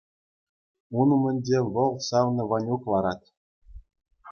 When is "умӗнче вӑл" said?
1.15-1.93